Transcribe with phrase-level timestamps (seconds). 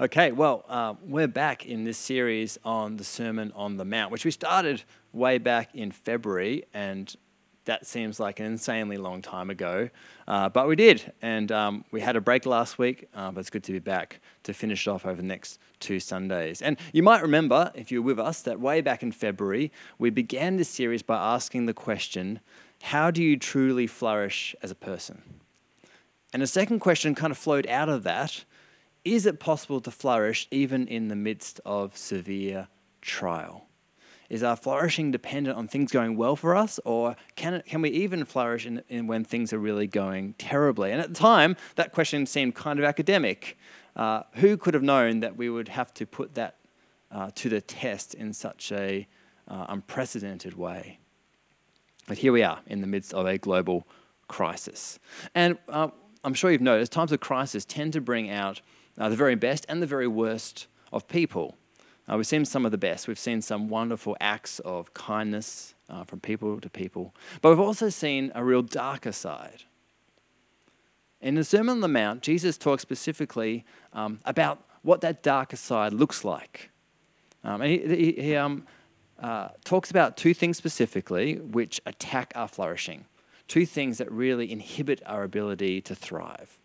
[0.00, 4.24] Okay, well, uh, we're back in this series on the Sermon on the Mount, which
[4.24, 7.12] we started way back in February, and
[7.64, 9.90] that seems like an insanely long time ago.
[10.28, 13.50] Uh, but we did, and um, we had a break last week, uh, but it's
[13.50, 16.62] good to be back to finish it off over the next two Sundays.
[16.62, 20.10] And you might remember, if you were with us, that way back in February, we
[20.10, 22.38] began this series by asking the question
[22.82, 25.22] how do you truly flourish as a person?
[26.32, 28.44] And a second question kind of flowed out of that
[29.14, 32.68] is it possible to flourish even in the midst of severe
[33.00, 33.66] trial?
[34.28, 37.88] Is our flourishing dependent on things going well for us, or can, it, can we
[37.90, 40.92] even flourish in, in when things are really going terribly?
[40.92, 43.56] And at the time, that question seemed kind of academic.
[43.96, 46.56] Uh, who could have known that we would have to put that
[47.10, 49.08] uh, to the test in such a
[49.48, 50.98] uh, unprecedented way?
[52.06, 53.86] But here we are in the midst of a global
[54.28, 54.98] crisis.
[55.34, 55.88] And uh,
[56.22, 58.60] I'm sure you've noticed times of crisis tend to bring out
[58.98, 61.56] uh, the very best and the very worst of people.
[62.10, 63.06] Uh, we've seen some of the best.
[63.06, 67.14] We've seen some wonderful acts of kindness uh, from people to people.
[67.40, 69.64] But we've also seen a real darker side.
[71.20, 75.92] In the Sermon on the Mount, Jesus talks specifically um, about what that darker side
[75.92, 76.70] looks like.
[77.44, 78.66] Um, and he, he, he um,
[79.20, 83.04] uh, talks about two things specifically which attack our flourishing,
[83.48, 86.58] two things that really inhibit our ability to thrive,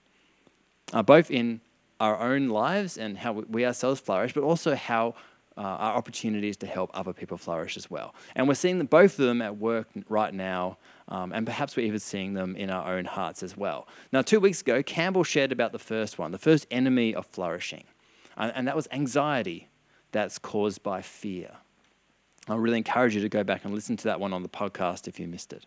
[0.94, 1.62] uh, both in
[2.00, 5.16] our own lives and how we ourselves flourish, but also how
[5.58, 8.16] uh, our opportunities to help other people flourish as well.
[8.36, 10.78] And we're seeing both of them at work right now,
[11.10, 13.88] um, and perhaps we're even seeing them in our own hearts as well.
[14.12, 17.84] Now, two weeks ago, Campbell shared about the first one, the first enemy of flourishing,
[18.36, 19.70] and, and that was anxiety
[20.12, 21.52] that's caused by fear.
[22.48, 25.08] I really encourage you to go back and listen to that one on the podcast
[25.08, 25.66] if you missed it.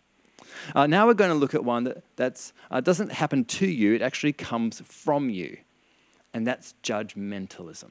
[0.75, 3.95] Uh, now we're going to look at one that that's, uh, doesn't happen to you,
[3.95, 5.57] it actually comes from you
[6.37, 7.89] and that's judgmentalism,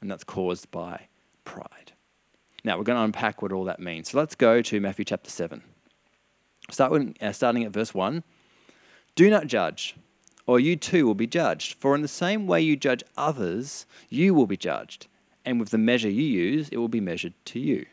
[0.00, 1.08] and that's caused by
[1.44, 1.92] pride.
[2.64, 4.10] Now, we're going to unpack what all that means.
[4.10, 5.62] So let's go to Matthew chapter 7.
[6.70, 8.24] Start with, uh, starting at verse 1.
[9.14, 9.94] Do not judge,
[10.46, 11.74] or you too will be judged.
[11.74, 15.06] For in the same way you judge others, you will be judged,
[15.44, 17.84] and with the measure you use, it will be measured to you.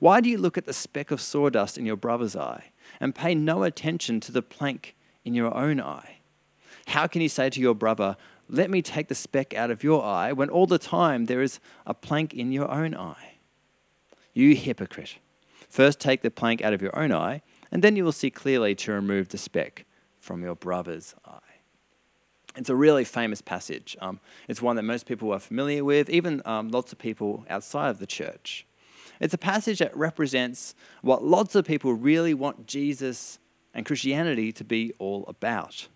[0.00, 3.34] Why do you look at the speck of sawdust in your brother's eye and pay
[3.34, 4.94] no attention to the plank
[5.24, 6.18] in your own eye?
[6.88, 8.16] How can you say to your brother,
[8.52, 11.58] let me take the speck out of your eye when all the time there is
[11.86, 13.38] a plank in your own eye.
[14.34, 15.16] You hypocrite.
[15.68, 18.74] First take the plank out of your own eye, and then you will see clearly
[18.76, 19.86] to remove the speck
[20.20, 21.38] from your brother's eye.
[22.54, 23.96] It's a really famous passage.
[24.02, 27.88] Um, it's one that most people are familiar with, even um, lots of people outside
[27.88, 28.66] of the church.
[29.18, 33.38] It's a passage that represents what lots of people really want Jesus
[33.72, 35.88] and Christianity to be all about.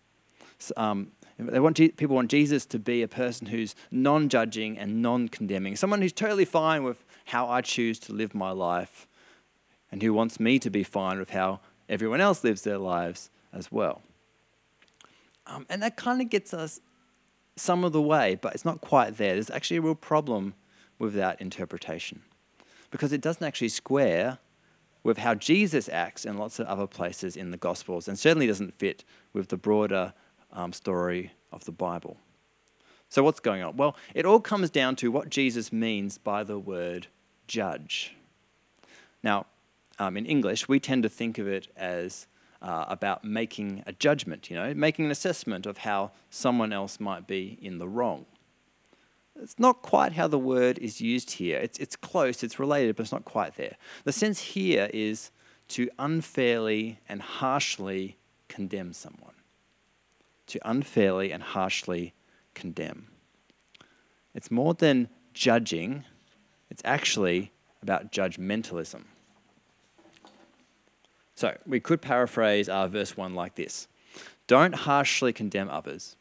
[0.78, 6.00] Um, they want people want Jesus to be a person who's non-judging and non-condemning, someone
[6.00, 9.06] who's totally fine with how I choose to live my life,
[9.92, 13.70] and who wants me to be fine with how everyone else lives their lives as
[13.70, 14.02] well.
[15.46, 16.80] Um, and that kind of gets us
[17.54, 19.34] some of the way, but it's not quite there.
[19.34, 20.54] There's actually a real problem
[20.98, 22.22] with that interpretation
[22.90, 24.38] because it doesn't actually square
[25.02, 28.74] with how Jesus acts in lots of other places in the Gospels, and certainly doesn't
[28.74, 30.14] fit with the broader
[30.52, 32.16] um, story of the Bible.
[33.08, 33.76] So, what's going on?
[33.76, 37.06] Well, it all comes down to what Jesus means by the word
[37.46, 38.16] judge.
[39.22, 39.46] Now,
[39.98, 42.26] um, in English, we tend to think of it as
[42.60, 47.26] uh, about making a judgment, you know, making an assessment of how someone else might
[47.26, 48.26] be in the wrong.
[49.40, 51.58] It's not quite how the word is used here.
[51.58, 53.76] It's, it's close, it's related, but it's not quite there.
[54.04, 55.30] The sense here is
[55.68, 58.16] to unfairly and harshly
[58.48, 59.35] condemn someone
[60.48, 62.14] to unfairly and harshly
[62.54, 63.08] condemn.
[64.34, 66.04] It's more than judging,
[66.70, 67.52] it's actually
[67.82, 69.04] about judgmentalism.
[71.34, 73.88] So we could paraphrase our verse 1 like this
[74.46, 76.16] Don't harshly condemn others,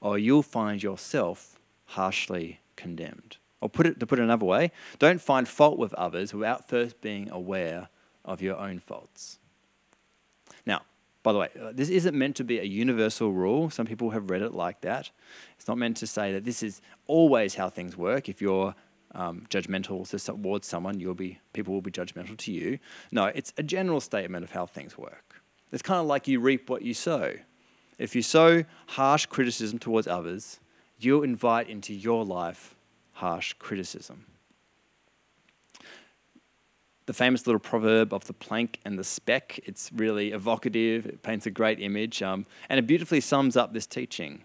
[0.00, 3.38] or you'll find yourself harshly condemned.
[3.60, 4.70] Or put it, to put it another way,
[5.00, 7.88] don't find fault with others without first being aware
[8.24, 9.40] of your own faults.
[11.28, 13.68] By the way, uh, this isn't meant to be a universal rule.
[13.68, 15.10] Some people have read it like that.
[15.58, 18.30] It's not meant to say that this is always how things work.
[18.30, 18.74] If you're
[19.14, 22.78] um, judgmental towards someone, you'll be people will be judgmental to you.
[23.12, 25.42] No, it's a general statement of how things work.
[25.70, 27.34] It's kind of like you reap what you sow.
[27.98, 30.60] If you sow harsh criticism towards others,
[30.98, 32.74] you'll invite into your life
[33.12, 34.24] harsh criticism
[37.08, 39.58] the famous little proverb of the plank and the speck.
[39.64, 43.86] It's really evocative, it paints a great image, um, and it beautifully sums up this
[43.86, 44.42] teaching.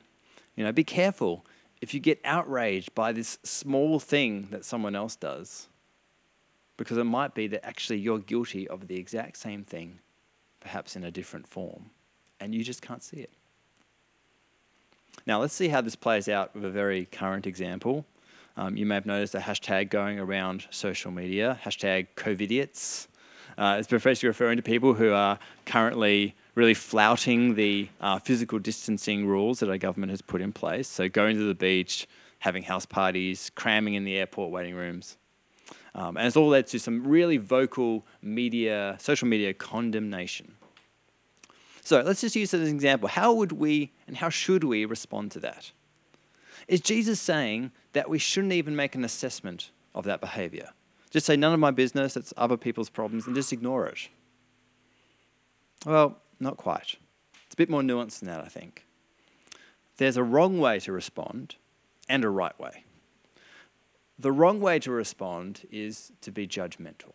[0.55, 1.45] You know, be careful.
[1.83, 5.67] if you get outraged by this small thing that someone else does,
[6.77, 9.99] because it might be that actually you're guilty of the exact same thing,
[10.61, 11.89] perhaps in a different form,
[12.39, 13.33] and you just can't see it.
[15.25, 18.05] Now, let's see how this plays out with a very current example.
[18.55, 23.07] Um, you may have noticed a hashtag going around social media, hashtag COVIDiots.
[23.57, 29.25] Uh, it's basically referring to people who are currently really flouting the uh, physical distancing
[29.25, 30.87] rules that our government has put in place.
[30.87, 32.07] So, going to the beach,
[32.39, 35.17] having house parties, cramming in the airport waiting rooms.
[35.95, 40.55] Um, and it's all led to some really vocal media, social media condemnation.
[41.81, 43.09] So let's just use it as an example.
[43.09, 45.71] How would we and how should we respond to that?
[46.67, 50.69] Is Jesus saying that we shouldn't even make an assessment of that behavior?
[51.09, 54.09] Just say, none of my business, it's other people's problems, and just ignore it?
[55.85, 56.95] Well, not quite.
[57.45, 58.85] It's a bit more nuanced than that, I think.
[59.97, 61.55] There's a wrong way to respond
[62.09, 62.83] and a right way.
[64.17, 67.13] The wrong way to respond is to be judgmental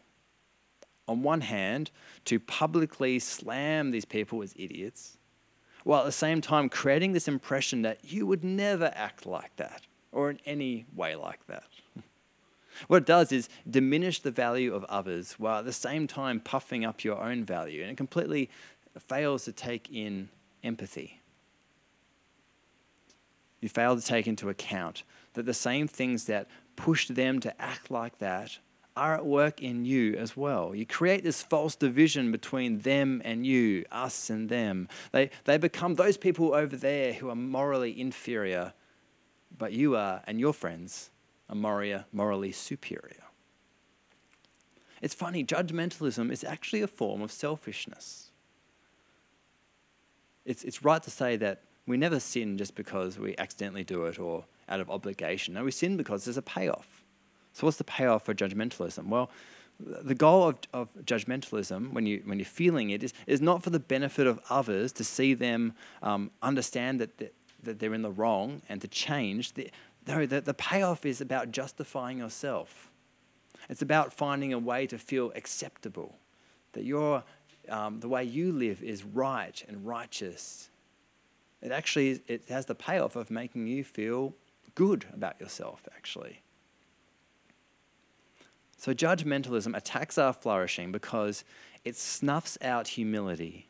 [1.08, 1.90] on one hand,
[2.26, 5.16] to publicly slam these people as idiots,
[5.88, 9.86] while at the same time creating this impression that you would never act like that
[10.12, 11.64] or in any way like that.
[12.88, 16.84] What it does is diminish the value of others while at the same time puffing
[16.84, 18.50] up your own value, and it completely
[18.98, 20.28] fails to take in
[20.62, 21.22] empathy.
[23.60, 27.90] You fail to take into account that the same things that pushed them to act
[27.90, 28.58] like that
[28.98, 30.74] are at work in you as well.
[30.74, 34.88] You create this false division between them and you, us and them.
[35.12, 38.72] They, they become those people over there who are morally inferior,
[39.56, 41.10] but you are, and your friends,
[41.48, 41.54] are
[42.12, 43.24] morally, superior.
[45.00, 48.30] It's funny, judgmentalism is actually a form of selfishness.
[50.44, 54.18] It's, it's right to say that we never sin just because we accidentally do it
[54.18, 55.54] or out of obligation.
[55.54, 56.97] No, we sin because there's a payoff.
[57.52, 59.06] So, what's the payoff for judgmentalism?
[59.06, 59.30] Well,
[59.80, 63.70] the goal of, of judgmentalism, when, you, when you're feeling it, is, is not for
[63.70, 65.72] the benefit of others to see them
[66.02, 69.54] um, understand that, that, that they're in the wrong and to change.
[69.54, 69.70] The,
[70.06, 72.90] no, the, the payoff is about justifying yourself.
[73.68, 76.16] It's about finding a way to feel acceptable,
[76.72, 77.22] that your,
[77.68, 80.70] um, the way you live is right and righteous.
[81.60, 84.34] It actually it has the payoff of making you feel
[84.74, 86.42] good about yourself, actually.
[88.78, 91.44] So, judgmentalism attacks our flourishing because
[91.84, 93.68] it snuffs out humility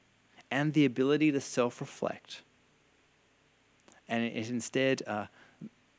[0.50, 2.42] and the ability to self reflect.
[4.06, 5.26] And it instead uh,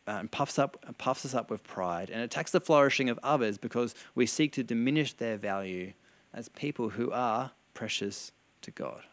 [0.07, 3.94] uh, puffs, up, puffs us up with pride and attacks the flourishing of others because
[4.13, 5.94] we seek to diminish their value
[6.33, 9.03] as people who are precious to God.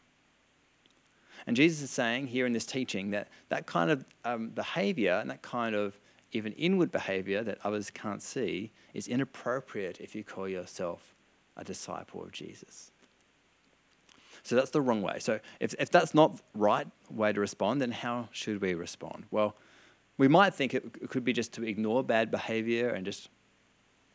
[1.46, 5.30] And Jesus is saying here in this teaching that that kind of um, behavior and
[5.30, 5.98] that kind of
[6.32, 11.14] even inward behavior that others can't see is inappropriate if you call yourself
[11.56, 12.90] a disciple of Jesus.
[14.42, 15.18] So that's the wrong way.
[15.18, 19.24] So if, if that's not right way to respond, then how should we respond?
[19.30, 19.56] Well,
[20.18, 23.28] we might think it could be just to ignore bad behavior and just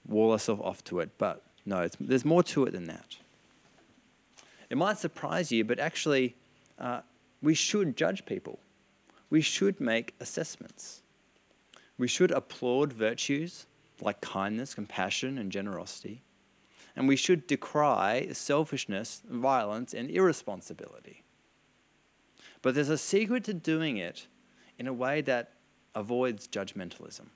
[0.07, 3.17] wall ourselves off to it, but no, there's more to it than that.
[4.69, 6.35] It might surprise you, but actually,
[6.79, 7.01] uh,
[7.41, 8.59] we should judge people.
[9.29, 11.00] We should make assessments.
[12.01, 13.67] We should applaud virtues
[14.01, 16.23] like kindness, compassion, and generosity.
[16.95, 21.21] And we should decry selfishness, violence, and irresponsibility.
[22.63, 24.25] But there's a secret to doing it
[24.79, 25.51] in a way that
[25.93, 27.27] avoids judgmentalism.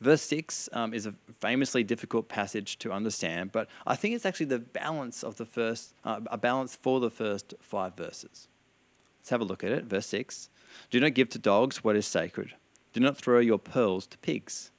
[0.00, 4.46] Verse 6 um, is a famously difficult passage to understand, but I think it's actually
[4.46, 8.48] the balance of the first, uh, a balance for the first five verses.
[9.20, 9.84] Let's have a look at it.
[9.84, 10.48] Verse 6
[10.88, 12.54] Do not give to dogs what is sacred
[12.92, 14.70] do not throw your pearls to pigs.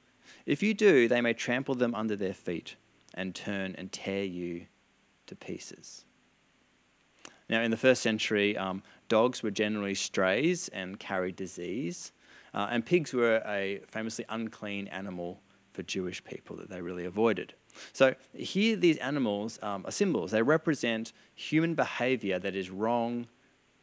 [0.45, 2.75] If you do, they may trample them under their feet
[3.13, 4.65] and turn and tear you
[5.27, 6.05] to pieces.
[7.49, 12.11] Now, in the first century, um, dogs were generally strays and carried disease,
[12.53, 15.41] uh, and pigs were a famously unclean animal
[15.71, 17.53] for Jewish people that they really avoided.
[17.91, 20.31] So, here these animals um, are symbols.
[20.31, 23.27] They represent human behavior that is wrong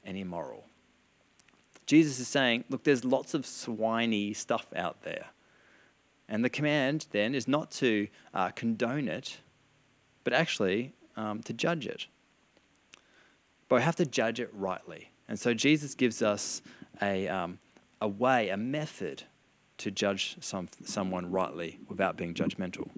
[0.05, 0.70] and immoral.
[1.91, 5.27] Jesus is saying, look, there's lots of swiney stuff out there.
[6.29, 9.39] And the command then is not to uh, condone it,
[10.23, 12.07] but actually um, to judge it.
[13.69, 15.11] But we have to judge it rightly.
[15.27, 16.63] And so Jesus gives us
[17.03, 17.59] a, um,
[18.01, 19.25] a way, a method
[19.79, 22.89] to judge some, someone rightly without being judgmental.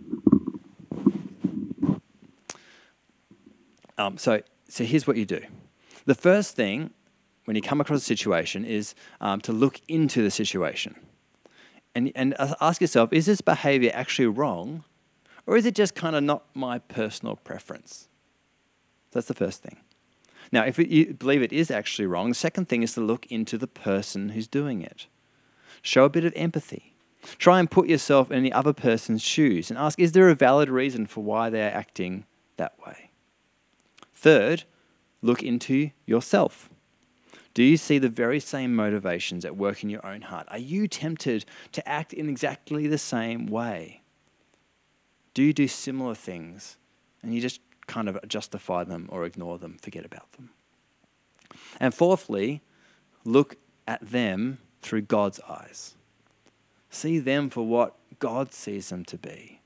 [3.97, 5.41] Um, so, so here's what you do.
[6.05, 6.91] The first thing
[7.45, 10.95] when you come across a situation is um, to look into the situation.
[11.95, 14.85] and, and ask yourself is this behavior actually wrong
[15.47, 18.09] or is it just kind of not my personal preference?
[19.11, 19.77] That's the first thing.
[20.51, 23.57] Now, if you believe it is actually wrong, the second thing is to look into
[23.57, 25.07] the person who's doing it.
[25.81, 26.95] Show a bit of empathy.
[27.39, 30.69] Try and put yourself in the other person's shoes and ask is there a valid
[30.69, 33.11] reason for why they're acting that way?
[34.15, 34.65] Third,
[35.23, 36.69] look into yourself.
[37.55, 40.47] Do you see the very same motivations at work in your own heart?
[40.51, 44.03] Are you tempted to act in exactly the same way?
[45.35, 46.77] Do you do similar things
[47.23, 50.51] and you just kind of justify them or ignore them, forget about them?
[51.79, 52.63] And fourthly,
[53.25, 53.57] look
[53.87, 55.95] at them through God's eyes.
[56.89, 59.59] See them for what God sees them to be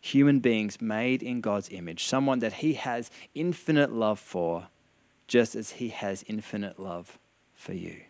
[0.00, 4.68] human beings made in God's image, someone that He has infinite love for,
[5.26, 7.18] just as He has infinite love
[7.64, 8.02] for you.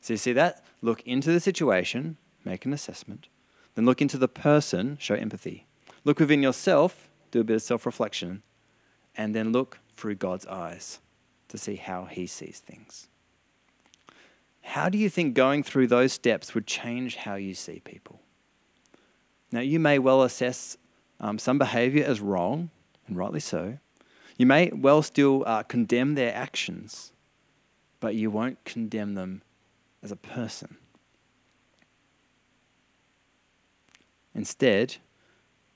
[0.00, 0.64] So you see that?
[0.80, 3.28] Look into the situation, make an assessment.
[3.74, 5.66] Then look into the person, show empathy.
[6.04, 8.42] Look within yourself, do a bit of self reflection.
[9.14, 10.98] And then look through God's eyes
[11.48, 13.08] to see how He sees things.
[14.62, 18.20] How do you think going through those steps would change how you see people?
[19.50, 20.78] Now, you may well assess
[21.20, 22.70] um, some behavior as wrong,
[23.06, 23.78] and rightly so.
[24.38, 27.11] You may well still uh, condemn their actions,
[28.02, 29.42] but you won't condemn them
[30.02, 30.76] as a person.
[34.34, 34.96] Instead,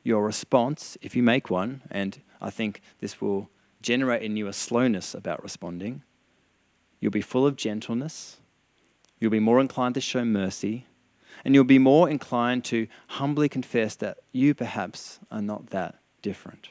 [0.02, 3.48] your response, if you make one, and I think this will
[3.80, 6.02] generate in you a slowness about responding,
[6.98, 8.38] you'll be full of gentleness,
[9.20, 10.84] you'll be more inclined to show mercy,
[11.44, 16.70] and you'll be more inclined to humbly confess that you perhaps are not that different.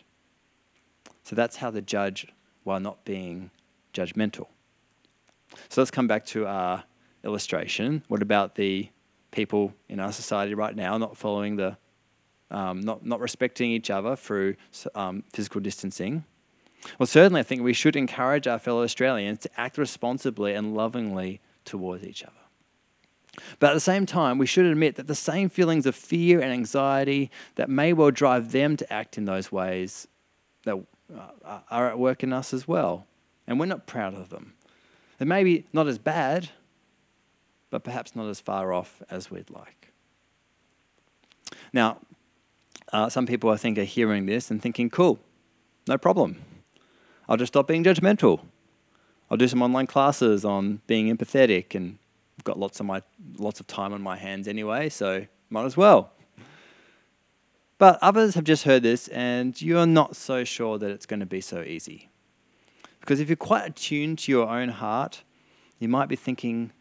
[1.24, 2.28] So that's how to judge
[2.66, 3.52] while not being
[3.94, 4.48] judgmental.
[5.70, 6.84] So let's come back to our
[7.24, 8.04] illustration.
[8.08, 8.90] What about the
[9.36, 11.78] people in our society right now not following the,
[12.50, 14.56] um, not, not respecting each other through
[14.96, 16.24] um, physical distancing.
[16.98, 21.42] Well, certainly, I think we should encourage our fellow Australians to act responsibly and lovingly
[21.66, 22.34] towards each other.
[23.60, 26.54] But at the same time, we should admit that the same feelings of fear and
[26.54, 30.08] anxiety that may well drive them to act in those ways
[30.64, 30.78] that
[31.14, 33.08] uh, are at work in us as well.
[33.46, 34.54] And we're not proud of them.
[35.18, 36.50] They're maybe not as bad,
[37.70, 39.94] but perhaps not as far off as we'd like.
[41.72, 42.00] Now,
[42.92, 45.20] uh, some people I think are hearing this and thinking, cool,
[45.88, 46.38] no problem.
[47.28, 48.42] I'll just stop being judgmental.
[49.30, 51.98] I'll do some online classes on being empathetic and
[52.38, 53.02] I've got lots of my
[53.38, 56.12] lots of time on my hands anyway, so might as well.
[57.78, 61.26] But others have just heard this and you're not so sure that it's going to
[61.26, 62.10] be so easy.
[63.06, 65.22] Because if you're quite attuned to your own heart,
[65.78, 66.72] you might be thinking,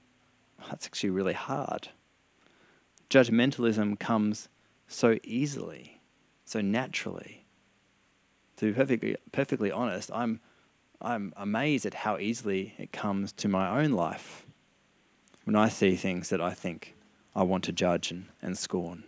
[0.59, 1.90] oh, that's actually really hard.
[3.11, 4.49] Judgmentalism comes
[4.88, 6.00] so easily,
[6.47, 7.45] so naturally.
[8.57, 10.40] To be perfectly, perfectly honest, I'm,
[11.02, 14.47] I'm amazed at how easily it comes to my own life
[15.45, 16.95] when I see things that I think
[17.37, 19.04] I want to judge and, and scorn.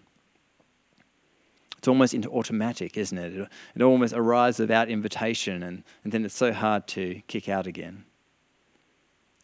[1.86, 3.48] It's almost into automatic, isn't it?
[3.76, 3.80] it?
[3.80, 8.04] Almost arrives without invitation, and, and then it's so hard to kick out again.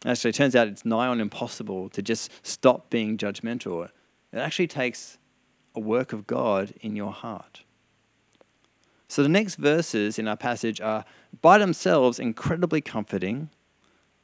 [0.05, 3.85] Actually, it turns out it's nigh on impossible to just stop being judgmental.
[3.85, 5.17] It actually takes
[5.73, 7.63] a work of God in your heart.
[9.07, 11.05] So the next verses in our passage are
[11.41, 13.51] by themselves incredibly comforting,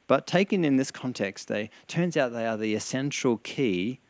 [0.07, 4.01] but taken in this context, they turns out they are the essential key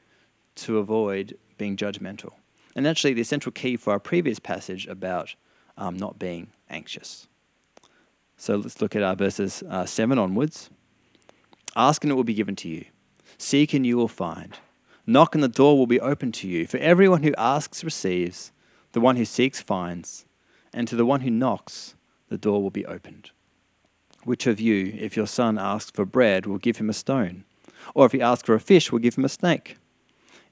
[0.56, 2.39] to avoid being judgmental.
[2.76, 5.36] And actually the essential key for our previous passage about
[5.78, 7.28] um, not being anxious.
[8.38, 10.70] So let's look at our verses uh, 7 onwards.
[11.76, 12.86] Ask and it will be given to you.
[13.38, 14.58] Seek and you will find.
[15.06, 16.68] Knock and the door will be opened to you.
[16.68, 18.52] For everyone who asks receives,
[18.92, 20.26] the one who seeks finds,
[20.74, 21.96] and to the one who knocks,
[22.30, 23.32] the door will be opened.
[24.24, 27.46] Which of you, if your son asks for bread, will give him a stone?
[27.96, 29.78] Or if he asks for a fish, will give him a snake?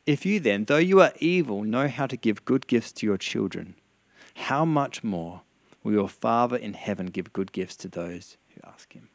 [0.07, 3.17] If you then, though you are evil, know how to give good gifts to your
[3.17, 3.75] children,
[4.33, 5.41] how much more
[5.83, 9.09] will your Father in heaven give good gifts to those who ask him?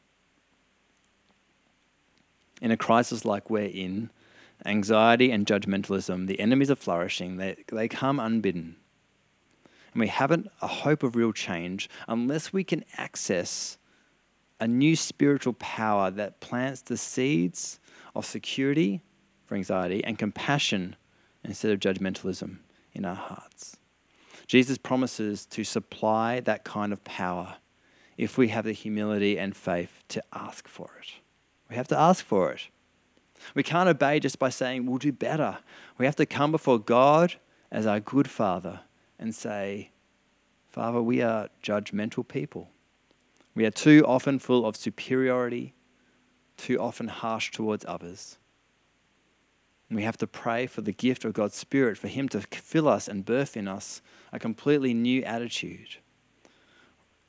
[2.63, 4.09] in a crisis like we're in,
[4.65, 8.77] anxiety and judgmentalism, the enemies are flourishing, they, they come unbidden.
[9.93, 13.77] And we haven't a hope of real change unless we can access
[14.61, 17.81] a new spiritual power that plants the seeds
[18.15, 19.03] of security
[19.53, 20.97] for anxiety and compassion
[21.45, 22.57] instead of judgmentalism
[22.95, 23.77] in our hearts.
[24.47, 27.57] Jesus promises to supply that kind of power
[28.17, 31.17] if we have the humility and faith to ask for it.
[31.69, 32.69] We have to ask for it.
[33.55, 35.59] We can't obey just by saying we'll do better.
[35.99, 37.35] We have to come before God
[37.71, 38.81] as our good Father
[39.19, 39.91] and say,
[40.71, 42.71] Father, we are judgmental people.
[43.55, 45.75] We are too often full of superiority,
[46.57, 48.39] too often harsh towards others.
[49.93, 52.89] And we have to pray for the gift of God's Spirit, for Him to fill
[52.89, 54.01] us and birth in us
[54.33, 55.99] a completely new attitude.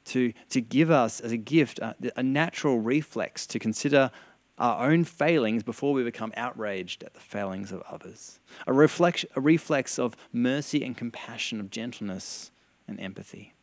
[0.05, 4.11] To, to give us as a gift uh, a, a natural reflex to consider
[4.57, 8.39] our own failings before we become outraged at the failings of others.
[8.65, 12.49] A, reflex, a reflex of mercy and compassion, of gentleness
[12.87, 13.55] and empathy.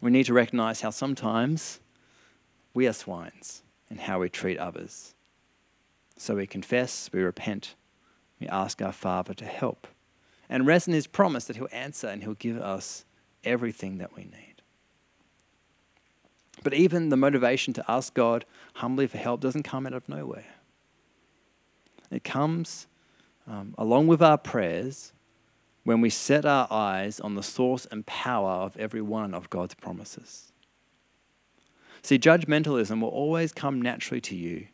[0.00, 1.78] We need to recognize how sometimes
[2.74, 5.14] we are swines in how we treat others.
[6.22, 7.74] So we confess, we repent,
[8.38, 9.88] we ask our Father to help,
[10.48, 13.04] and rest in His promise that He'll answer and He'll give us
[13.42, 14.62] everything that we need.
[16.62, 20.46] But even the motivation to ask God humbly for help doesn't come out of nowhere.
[22.08, 22.86] It comes
[23.48, 25.12] um, along with our prayers
[25.82, 29.74] when we set our eyes on the source and power of every one of God's
[29.74, 30.52] promises.
[32.00, 34.68] See, judgmentalism will always come naturally to you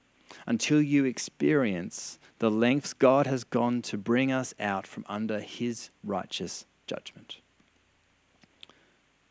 [0.46, 5.90] until you experience the lengths God has gone to bring us out from under his
[6.04, 7.38] righteous judgment.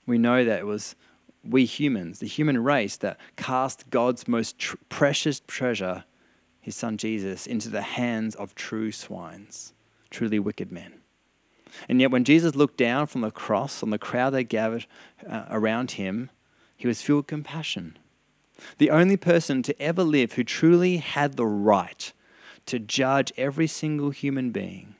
[0.05, 0.95] We know that it was
[1.43, 6.03] we humans, the human race, that cast God's most tr- precious treasure,
[6.59, 9.73] his son Jesus, into the hands of true swines,
[10.09, 10.93] truly wicked men.
[11.87, 14.85] And yet, when Jesus looked down from the cross on the crowd that gathered
[15.29, 16.29] uh, around him,
[16.75, 17.97] he was filled with compassion.
[18.77, 22.11] The only person to ever live who truly had the right
[22.65, 24.95] to judge every single human being.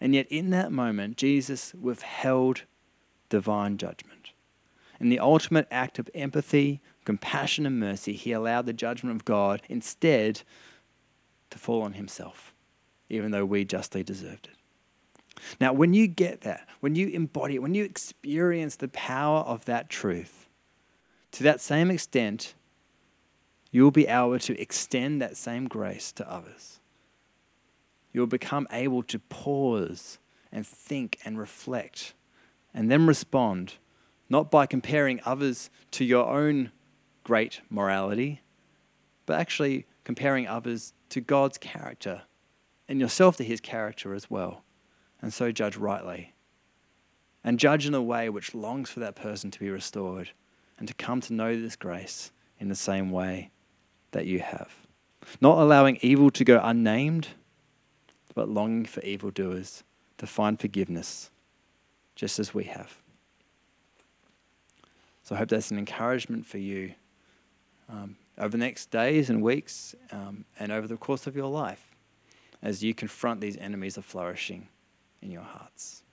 [0.00, 2.62] And yet, in that moment, Jesus withheld
[3.28, 4.32] divine judgment.
[5.00, 9.62] In the ultimate act of empathy, compassion, and mercy, he allowed the judgment of God
[9.68, 10.42] instead
[11.50, 12.54] to fall on himself,
[13.08, 14.56] even though we justly deserved it.
[15.60, 19.64] Now, when you get that, when you embody it, when you experience the power of
[19.64, 20.48] that truth,
[21.32, 22.54] to that same extent,
[23.74, 26.78] you'll be able to extend that same grace to others.
[28.12, 30.20] You'll become able to pause
[30.52, 32.14] and think and reflect
[32.72, 33.74] and then respond,
[34.30, 36.70] not by comparing others to your own
[37.24, 38.42] great morality,
[39.26, 42.22] but actually comparing others to God's character
[42.88, 44.62] and yourself to his character as well
[45.20, 46.32] and so judge rightly.
[47.42, 50.30] And judge in a way which longs for that person to be restored
[50.78, 53.50] and to come to know this grace in the same way
[54.14, 54.72] that you have.
[55.40, 57.28] Not allowing evil to go unnamed,
[58.34, 59.84] but longing for evildoers
[60.18, 61.30] to find forgiveness,
[62.14, 62.98] just as we have.
[65.22, 66.94] So I hope that's an encouragement for you
[67.88, 71.94] um, over the next days and weeks um, and over the course of your life
[72.62, 74.68] as you confront these enemies of flourishing
[75.22, 76.02] in your hearts.